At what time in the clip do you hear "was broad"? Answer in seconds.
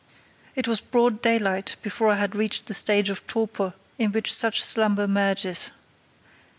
0.67-1.21